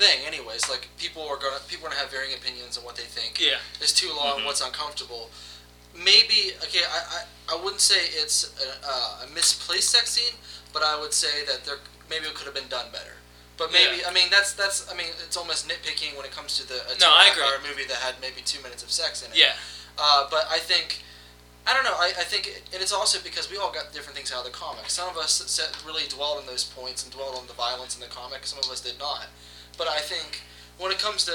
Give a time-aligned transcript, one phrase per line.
[0.00, 0.68] thing, anyways.
[0.72, 3.38] Like people are gonna people are gonna have varying opinions on what they think.
[3.40, 3.58] Yeah.
[3.80, 4.40] It's too long.
[4.40, 4.46] Mhm.
[4.46, 5.30] What's uncomfortable?
[5.94, 6.84] Maybe okay.
[6.86, 10.34] I, I, I wouldn't say it's a, uh, a misplaced sex scene,
[10.72, 11.78] but I would say that there
[12.08, 13.14] maybe it could have been done better.
[13.58, 16.66] But maybe I mean that's that's I mean it's almost nitpicking when it comes to
[16.66, 17.42] the a No, two and a I agree.
[17.44, 19.36] hour movie that had maybe two minutes of sex in it.
[19.38, 19.52] Yeah.
[19.98, 21.02] Uh, but I think,
[21.66, 21.92] I don't know.
[21.92, 24.56] I, I think, and it's also because we all got different things out of the
[24.56, 24.88] comic.
[24.88, 28.00] Some of us set, really dwelled on those points and dwelled on the violence in
[28.00, 28.46] the comic.
[28.46, 29.26] Some of us did not.
[29.80, 30.42] But I think
[30.76, 31.32] when it comes to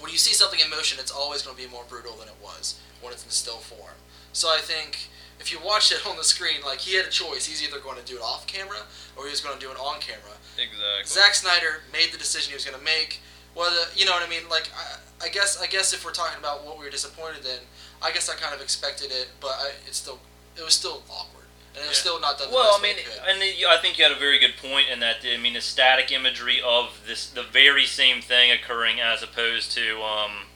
[0.00, 2.40] when you see something in motion, it's always going to be more brutal than it
[2.42, 4.00] was when it's in still form.
[4.32, 7.44] So I think if you watch it on the screen, like he had a choice.
[7.44, 8.80] He's either going to do it off camera
[9.18, 10.32] or he was going to do it on camera.
[10.56, 11.04] Exactly.
[11.04, 13.20] Zack Snyder made the decision he was going to make.
[13.52, 16.40] Whether you know what I mean, like I, I guess I guess if we're talking
[16.40, 17.60] about what we were disappointed in,
[18.00, 20.20] I guess I kind of expected it, but I, it's still
[20.56, 21.35] it was still awkward
[21.76, 21.92] and Yeah.
[21.92, 22.50] still not done.
[22.50, 22.96] The Well, I mean,
[23.28, 25.18] and the, I think you had a very good point in that.
[25.24, 30.02] I mean, the static imagery of this, the very same thing occurring, as opposed to
[30.02, 30.46] um,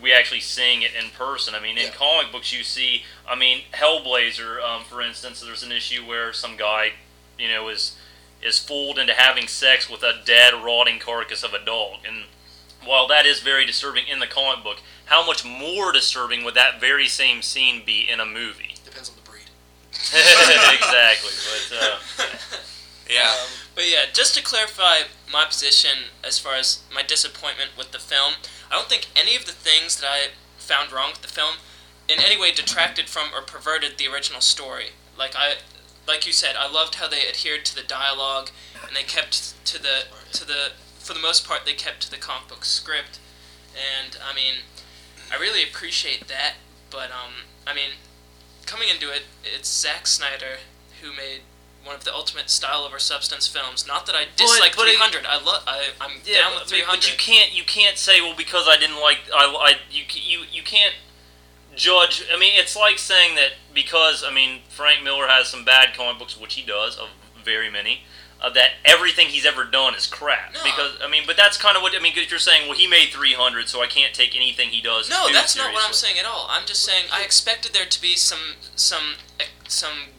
[0.00, 1.54] we actually seeing it in person.
[1.54, 1.92] I mean, in Yeah.
[1.92, 3.04] comic books, you see.
[3.26, 6.94] I mean, Hellblazer, um, for instance, there's an issue where some guy,
[7.38, 7.92] you know, is
[8.40, 12.24] is fooled into having sex with a dead, rotting carcass of a dog, and
[12.82, 16.80] while that is very disturbing in the comic book, how much more disturbing would that
[16.80, 18.74] very same scene be in a movie?
[18.84, 19.21] Depends on the.
[20.74, 21.76] exactly, but.
[21.76, 21.98] Uh,
[23.12, 23.28] Yeah.
[23.30, 27.98] Um, But yeah, just to clarify my position as far as my disappointment with the
[27.98, 28.34] film,
[28.70, 31.56] I don't think any of the things that I found wrong with the film
[32.08, 34.90] in any way detracted from or perverted the original story.
[35.18, 35.56] Like I
[36.06, 38.50] like you said, I loved how they adhered to the dialogue
[38.86, 42.18] and they kept to the to the for the most part they kept to the
[42.18, 43.18] comic book script.
[43.74, 44.64] And I mean,
[45.30, 46.54] I really appreciate that,
[46.90, 47.92] but um I mean,
[48.66, 50.58] coming into it, it's Zack Snyder
[51.02, 51.40] who made
[51.84, 53.86] one of the ultimate style over substance films.
[53.86, 55.26] Not that I dislike but it- 300.
[55.26, 55.64] I love.
[55.66, 56.96] I I'm Yeah, down but, with 300.
[56.96, 60.44] but you can't you can't say well because I didn't like I, I you you
[60.50, 60.94] you can't
[61.74, 62.24] judge.
[62.32, 66.18] I mean, it's like saying that because I mean Frank Miller has some bad comic
[66.18, 67.08] books, which he does, of
[67.44, 68.02] very many.
[68.42, 70.52] Uh, that everything he's ever done is crap.
[70.52, 70.60] No.
[70.64, 72.12] Because I mean, but that's kind of what I mean.
[72.12, 75.08] Because you're saying, well, he made 300, so I can't take anything he does.
[75.08, 76.48] No, too that's not what I'm saying at all.
[76.50, 80.10] I'm just saying I expected there to be some some eh, some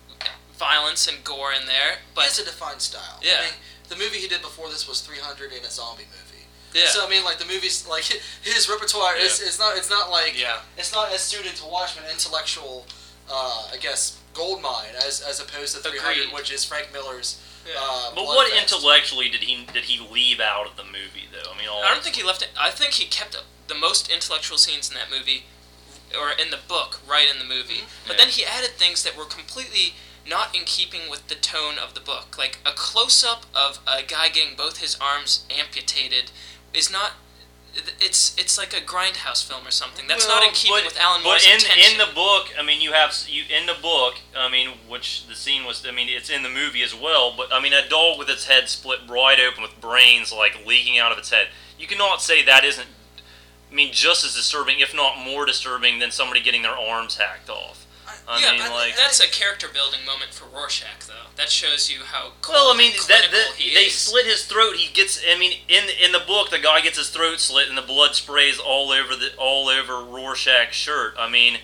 [0.58, 3.20] violence and gore in there, he but has a defined style.
[3.22, 3.40] Yeah.
[3.40, 3.54] I mean,
[3.90, 6.46] the movie he did before this was 300 in a zombie movie.
[6.74, 6.86] yeah.
[6.88, 8.04] So I mean, like the movies, like
[8.42, 10.60] his repertoire is it's not it's not like Yeah.
[10.78, 12.86] it's not as suited to Watchmen intellectual,
[13.30, 16.34] uh, I guess, gold mine as as opposed to 300, Agreed.
[16.34, 17.42] which is Frank Miller's.
[17.68, 17.76] Yeah.
[17.80, 18.62] Uh, But what Bloodfest.
[18.62, 21.52] intellectually did he did he leave out of the movie though?
[21.54, 22.50] I mean, all I don't think he left it.
[22.60, 23.36] I think he kept
[23.68, 25.46] the most intellectual scenes in that movie,
[26.20, 27.84] or in the book, right in the movie.
[28.06, 28.26] But Yeah.
[28.26, 32.00] then he added things that were completely not in keeping with the tone of the
[32.00, 32.38] book.
[32.38, 36.32] Like a close up of a guy getting both his arms amputated
[36.74, 37.14] is not.
[37.76, 40.08] It's it's like a grindhouse film or something.
[40.08, 41.92] That's not in keeping but- with Alan Moore's But in intention.
[41.94, 44.16] in the book, I mean, you have you in the book.
[44.38, 45.84] I mean, which the scene was.
[45.86, 47.34] I mean, it's in the movie as well.
[47.36, 51.00] But I mean, a dog with its head split wide open with brains like leaking
[51.00, 51.48] out of its head.
[51.80, 52.88] You cannot say that isn't.
[53.72, 57.50] I mean, just as disturbing, if not more disturbing, than somebody getting their arms hacked
[57.50, 57.83] off.
[58.28, 58.96] I yeah, mean, but like.
[58.96, 61.28] that's a character building moment for Rorschach, though.
[61.36, 63.94] That shows you how cold Well, I mean, and that, that he they is.
[63.96, 64.76] slit his throat.
[64.78, 65.22] He gets.
[65.30, 68.16] I mean, in in the book, the guy gets his throat slit, and the blood
[68.16, 71.16] sprays all over the all over Rorschach's shirt.
[71.18, 71.58] I mean,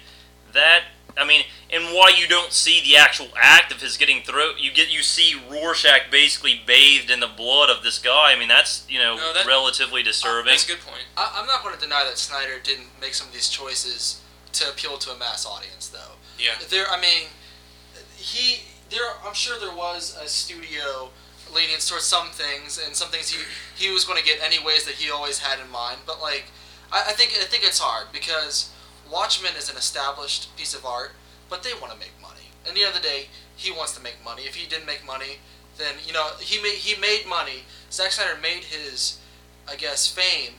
[0.54, 0.84] that.
[1.18, 4.56] I mean, and why you don't see the actual act of his getting throat?
[4.60, 8.32] You get you see Rorschach basically bathed in the blood of this guy.
[8.34, 10.52] I mean, that's you know No, that- relatively disturbing.
[10.52, 11.04] That's a good point.
[11.18, 14.22] I, I'm not going to deny that Snyder didn't make some of these choices
[14.54, 16.16] to appeal to a mass audience, though.
[16.40, 16.56] Yeah.
[16.70, 17.28] There, I mean,
[18.16, 19.04] he there.
[19.26, 21.10] I'm sure there was a studio
[21.54, 23.44] leaning towards some things, and some things he
[23.76, 26.00] he was going to get any ways that he always had in mind.
[26.06, 26.46] But like,
[26.92, 28.72] I, I think I think it's hard because
[29.12, 31.12] Watchmen is an established piece of art,
[31.50, 32.52] but they want to make money.
[32.64, 34.44] And at the end of the day, he wants to make money.
[34.44, 35.40] If he didn't make money,
[35.78, 37.64] then you know he made he made money.
[37.92, 39.20] Zack Snyder made his,
[39.68, 40.54] I guess, fame.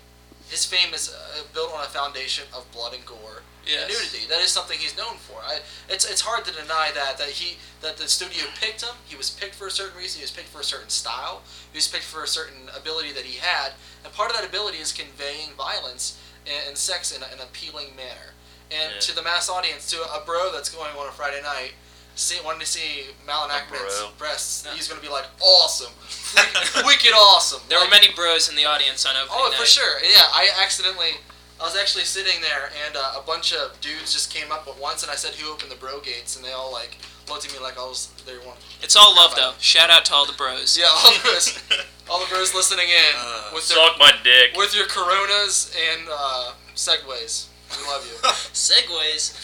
[0.51, 3.83] His fame is uh, built on a foundation of blood and gore Yes.
[3.83, 4.27] and nudity.
[4.29, 5.39] That is something he's known for.
[5.47, 8.95] I, it's it's hard to deny that that he that the studio picked him.
[9.07, 10.19] He was picked for a certain reason.
[10.21, 11.43] He was picked for a certain style.
[11.73, 13.73] He was picked for a certain ability that he had,
[14.05, 17.95] and part of that ability is conveying violence and, and sex in a, an appealing
[17.95, 18.33] manner.
[18.73, 19.01] And Yeah.
[19.01, 21.73] to the mass audience, to a bro that's going on a Friday night,
[22.21, 24.11] see, wanting to see Malin A Akerman's bro.
[24.19, 24.71] breasts, No.
[24.73, 25.93] he's going to be like, awesome,
[26.87, 27.61] wicked awesome.
[27.69, 29.59] There were many bros in the audience on opening Oh, night.
[29.59, 29.99] for sure.
[30.03, 31.19] Yeah, I accidentally.
[31.61, 34.81] I was actually sitting there, and uh, a bunch of dudes just came up at
[34.81, 36.97] once, and I said, "Who opened the bro gates?" And they all like
[37.29, 38.57] looked at me like I was they were one.
[38.83, 39.53] It's all love, though.
[39.61, 40.79] Shout out to all the bros.
[40.79, 41.59] Yeah, all of us.
[42.11, 44.57] all the bros listening in Uh, with their, Suck my dick.
[44.57, 47.49] with your Coronas and uh, Segways.
[47.79, 48.17] We love you.
[48.57, 49.37] Segways.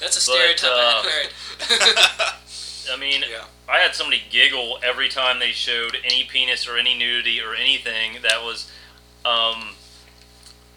[0.00, 2.34] That's a stereotype I uh, hadn't heard.
[2.92, 3.44] I mean, Yeah.
[3.68, 8.12] I had somebody giggle every time they showed any penis or any nudity or anything
[8.22, 8.70] that was,
[9.26, 9.74] um,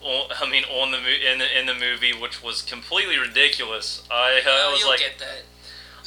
[0.02, 4.04] on, I mean, on the mo- in the in the movie, which was completely ridiculous.
[4.12, 5.44] I, uh, I Oh, was you'll like, get that.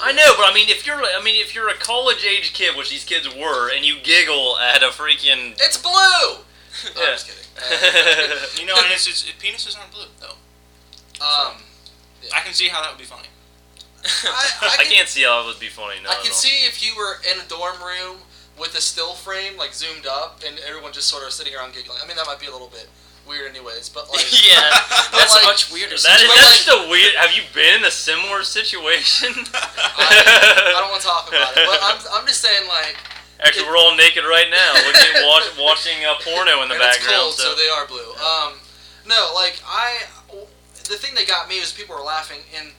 [0.02, 2.76] I know, but I mean, if you're, I mean, if you're a college age kid,
[2.76, 5.92] which these kids were, and you giggle at a freaking, it's blue.
[5.92, 6.36] No,
[6.84, 7.10] I'm Yeah.
[7.12, 7.40] just kidding.
[7.56, 11.24] Uh, You know, and it's, it's penises aren't blue though.
[11.24, 11.52] um,
[12.34, 13.28] I can see how that would be funny.
[14.04, 15.96] I, I, I can, can't see how it would be funny.
[16.02, 18.18] No, I can see if you were in a dorm room
[18.58, 21.98] with a still frame, like zoomed up, and everyone just sort of sitting around giggling.
[22.02, 22.86] I mean, that might be a little bit
[23.26, 23.88] weird, anyways.
[23.88, 24.68] But like, yeah,
[25.10, 25.96] that's like- much weirder.
[25.96, 27.14] That is that's like- just a weird.
[27.16, 29.32] Have you been in a similar situation?
[29.54, 31.64] I, I don't want to talk about it.
[31.66, 32.96] But I'm, I'm just saying, like,
[33.40, 36.98] Actually, we're all naked right now, looking, watch, watching a porno in the and it's
[37.02, 37.34] background.
[37.34, 38.14] cold, so they are blue.
[38.16, 38.54] Um,
[39.06, 40.00] no, like I,
[40.84, 42.72] the thing that got me was people were laughing, and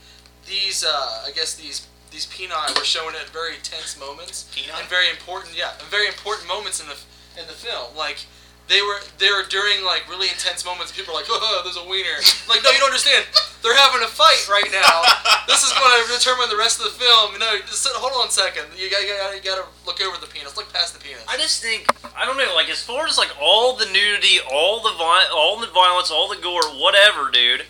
[0.45, 4.71] these, uh, I guess these these peni were shown at very tense moments Peni?
[4.71, 6.95] and very important, yeah, and very important moments in the
[7.39, 7.91] in the film.
[7.97, 8.25] Like
[8.67, 10.91] they were they were during like really intense moments.
[10.91, 12.17] People were like, "Oh, there's a wiener."
[12.49, 13.25] Like, no, you don't understand.
[13.61, 15.01] They're having a fight right now.
[15.49, 17.37] this is going to determine the rest of the film.
[17.37, 18.65] No, just hold on a second.
[18.77, 20.57] You got you got you got to look over the penis.
[20.57, 21.25] Look past the penis.
[21.27, 21.85] I just think
[22.15, 25.59] I don't know, like as far as like all the nudity, all the vi- all
[25.59, 27.65] the violence, all the gore, whatever, dude.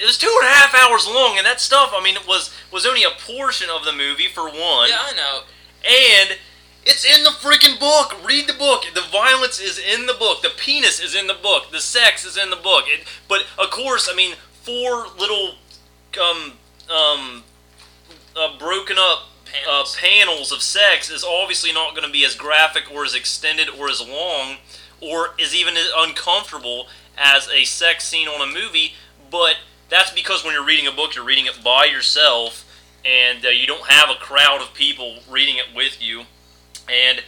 [0.00, 1.92] It was two and a half hours long, and that stuff.
[1.94, 5.12] I mean, it was was only a portion of the movie for one, Yeah, I
[5.14, 5.40] know.
[5.84, 6.38] and
[6.86, 8.16] it's in the freaking book.
[8.26, 8.84] Read the book.
[8.94, 10.40] The violence is in the book.
[10.42, 11.70] The penis is in the book.
[11.70, 12.84] The sex is in the book.
[12.86, 15.56] It, but of course, I mean, four little
[16.20, 16.52] um
[16.90, 17.44] um
[18.36, 19.24] uh, broken up
[19.68, 19.96] uh, Panels.
[19.96, 23.88] panels of sex is obviously not going to be as graphic or as extended or
[23.90, 24.56] as long
[25.00, 26.86] or is even as uncomfortable
[27.18, 28.94] as a sex scene on a movie.
[29.30, 29.56] But
[29.90, 32.64] that's because when you're reading a book, you're reading it by yourself,
[33.04, 36.22] and uh, you don't have a crowd of people reading it with you.
[36.88, 37.20] And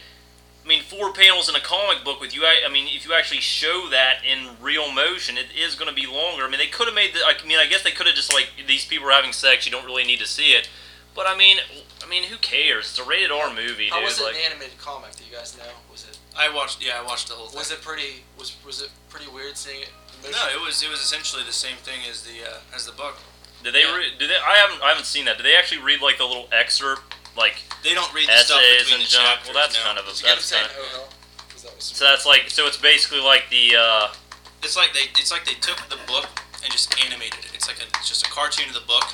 [0.63, 2.43] I mean, four panels in a comic book with you.
[2.45, 5.95] I I mean, if you actually show that in real motion, it is going to
[5.95, 6.43] be longer.
[6.43, 7.19] I mean, they could have made the.
[7.19, 9.65] I mean, I guess they could have just like these people are having sex.
[9.65, 10.69] You don't really need to see it.
[11.13, 11.57] But I mean,
[12.03, 12.89] I mean, who cares?
[12.91, 14.05] It's a rated R movie, How dude.
[14.05, 15.15] was it like, an animated comic?
[15.15, 15.63] Do you guys know?
[15.91, 16.83] Was it I watched.
[16.83, 17.59] Yeah, I watched the whole thing.
[17.59, 19.89] was it pretty was was it pretty weird seeing it?
[20.23, 20.35] in motion?
[20.37, 20.81] No, it was.
[20.83, 23.15] It was essentially the same thing as the uh, as the book.
[23.63, 23.81] did they?
[23.81, 23.95] yeah.
[23.95, 24.35] Re- did they?
[24.37, 24.81] I haven't.
[24.83, 25.37] I haven't seen that.
[25.37, 27.01] Did they actually read like the little excerpt?
[27.35, 29.25] Like, They don't read the stuff Essays between and the junk.
[29.25, 29.47] chapters.
[29.49, 29.81] Well, that's no.
[29.89, 31.09] kind of a- It's You get that's what kinda- Oh hell.
[31.49, 32.43] 'Cause that was- so that's like.
[32.51, 33.75] So it's basically like the.
[33.75, 34.13] uh
[34.61, 35.09] It's like they.
[35.17, 36.29] It's like they took the book
[36.61, 37.51] and just animated it.
[37.55, 39.05] It's like a it's just a cartoon of the book.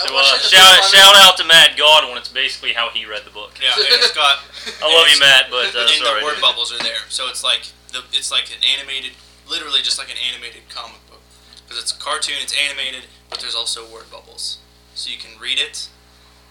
[0.00, 2.16] I So uh, shout shout out to Matt Godwin.
[2.16, 3.52] It's basically how he read the book.
[3.60, 4.40] Yeah, and it's got.
[4.82, 6.20] I love you, Matt, but uh, and sorry.
[6.20, 6.42] the word dude.
[6.42, 9.12] bubbles are there, so it's like the it's like an animated,
[9.48, 11.20] literally just like an animated comic book,
[11.64, 14.58] because it's a cartoon, it's animated, but there's also word bubbles,
[14.94, 15.88] so you can read it,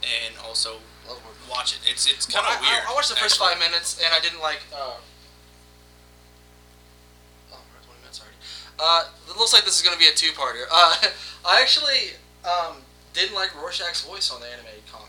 [0.03, 0.79] and also
[1.49, 1.79] watch it.
[1.89, 2.83] It's it's kind I, of weird.
[2.85, 3.57] I, I watched the first actually.
[3.57, 4.61] five minutes and I didn't like.
[4.71, 5.01] Uh,
[7.51, 8.37] oh, 20 minutes already.
[8.77, 10.69] Uh, it looks like this is going to be a two-parter.
[10.71, 11.09] Uh,
[11.45, 12.13] I actually
[12.45, 15.07] um, didn't like Rorschach's voice on the animated comic.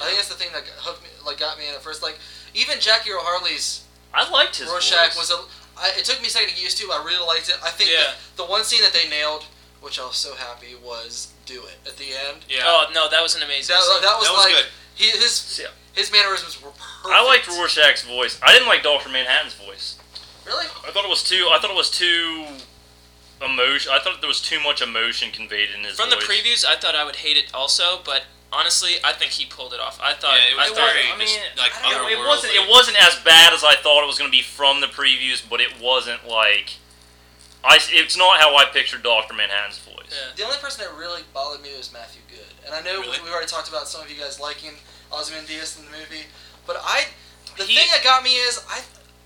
[0.00, 2.02] I think that's the thing that hooked me, like got me in at first.
[2.02, 2.18] Like
[2.54, 5.28] even Jackie Earle Haley's I liked his Rorschach voice.
[5.28, 5.38] was a.
[5.80, 6.86] I, it took me a second to get used to.
[6.88, 7.56] but I really liked it.
[7.62, 8.12] I think Yeah.
[8.36, 9.44] the, the one scene that they nailed,
[9.80, 12.44] which I was so happy, was "Do It" at the end.
[12.48, 13.74] Yeah, Oh no, that was an amazing.
[13.74, 14.00] That, scene.
[14.02, 14.66] that was that was like good.
[14.94, 15.68] he, his Yeah.
[15.92, 17.14] his mannerisms were perfect.
[17.14, 18.38] I liked Rorschach's voice.
[18.42, 19.96] I didn't like Doctor Manhattan's voice.
[20.46, 20.66] Really?
[20.86, 21.48] I thought it was too.
[21.52, 22.46] I thought it was too
[23.44, 23.92] emotion.
[23.92, 26.94] I thought there was too much emotion conveyed in his From the previews, I thought
[26.94, 29.98] I would hate it also, but honestly, I think he pulled it off.
[30.02, 30.36] I thought.
[30.36, 30.92] Yeah, it was I thought.
[30.92, 32.52] very I mean, just, like I don't know, it wasn't.
[32.54, 35.42] It wasn't as bad as I thought it was going to be from the previews,
[35.48, 36.76] but it wasn't like.
[37.64, 37.78] I.
[37.90, 40.10] It's not how I pictured Doctor Manhattan's voice.
[40.10, 40.32] Yeah.
[40.36, 43.18] The only person that really bothered me was Matthew Goode, and I know Really?
[43.22, 44.72] we already talked about some of you guys liking
[45.12, 46.24] Ozymandias in the movie,
[46.66, 47.04] but I,
[47.58, 48.80] the He- thing that got me is I,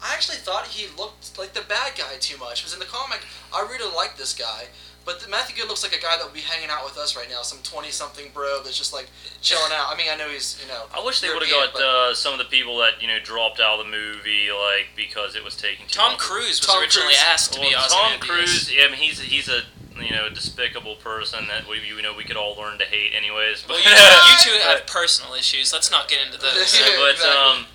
[0.05, 2.61] I actually thought he looked like the bad guy too much.
[2.61, 3.21] Because in the comic,
[3.55, 4.67] I really liked this guy,
[5.07, 7.17] but the, Matthew Goode looks like a guy that would be hanging out with us
[7.17, 9.09] right now, some twenty-something bro that's just like
[9.41, 9.93] chilling out.
[9.93, 10.85] I mean, I know he's you know.
[10.95, 13.61] I wish they would have got uh, some of the people that you know dropped
[13.61, 16.11] out of the movie, like because it was taking too long.
[16.11, 16.19] Tom long.
[16.21, 17.25] Cruise was Tom originally Cruise.
[17.33, 18.29] asked to be Well, Tom Ozymandias.
[18.29, 19.63] Cruise, yeah, I mean, he's he's a
[20.01, 23.65] you know despicable person that we you know we could all learn to hate anyways.
[23.69, 25.73] Well, But, you, you two have personal issues.
[25.73, 26.77] Let's not get into those.
[26.79, 27.31] Yeah, but exactly.
[27.33, 27.67] um,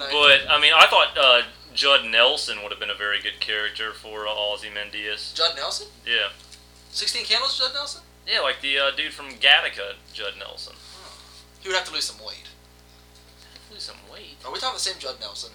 [0.00, 0.29] Like, but
[0.60, 1.40] I mean, I thought uh,
[1.72, 5.32] Judd Nelson would have been a very good character for uh, Ozymandias.
[5.32, 6.28] Judd Nelson, Yeah,
[6.90, 8.02] Sixteen Candles, Judd Nelson.
[8.28, 10.74] yeah, like the uh, dude from Gattaca, Judd Nelson.
[11.60, 12.44] He would have to lose some weight.
[13.72, 14.36] Lose some weight.
[14.44, 15.52] Are we talking the same Judd Nelson?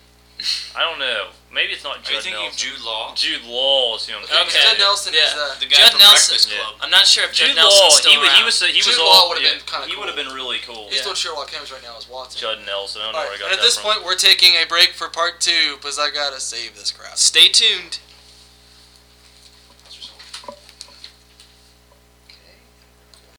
[0.75, 1.31] I don't know.
[1.53, 2.59] Maybe it's not Are you Judd thinking Nelson.
[2.59, 3.15] Jude Law?
[3.15, 4.43] Jude Law is who I'm thinking.
[4.51, 4.59] Okay.
[4.67, 4.77] Judd.
[4.77, 5.23] Nelson Yeah.
[5.23, 6.59] is uh, The guy Judd from Nelson- Breakfast Yeah.
[6.59, 6.75] Club.
[6.83, 8.85] I'm not sure if Judd Jude Nelson's Law, still he, would, he was he was
[8.91, 9.99] Jude all Law would've yeah, been kinda He cool.
[10.03, 10.91] would have been really cool.
[10.91, 11.03] He's Yeah.
[11.07, 12.35] doing Sherlock Holmes right now as Watson.
[12.41, 12.99] Judd Nelson.
[13.01, 13.95] I don't know All where I right, got and at that this from.
[13.95, 17.15] point, we're taking a break for part two because I gotta save this crap.
[17.15, 17.99] Stay tuned.